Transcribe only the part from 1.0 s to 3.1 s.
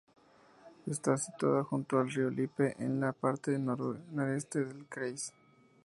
situada junto al río Lippe en